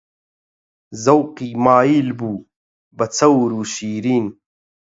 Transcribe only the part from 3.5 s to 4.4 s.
و شیرین